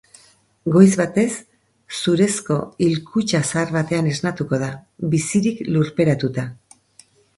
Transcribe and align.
Goiz 0.75 0.93
batez, 1.01 1.25
zurezko 1.97 2.57
hilkutxa 2.85 3.41
zahar 3.51 3.75
batean 3.77 4.09
esnatuko 4.15 4.59
da, 4.65 4.71
bizirik 5.13 5.63
lurperatuta. 5.77 6.49